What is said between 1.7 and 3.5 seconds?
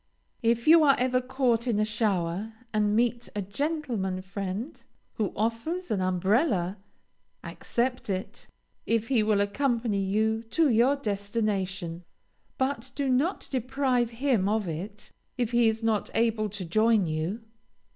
a shower, and meet a